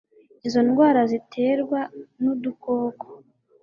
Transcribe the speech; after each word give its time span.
Izo 0.47 0.59
ndwara 0.67 1.01
ziterwa 1.11 1.79
n'udukoko 2.21 3.05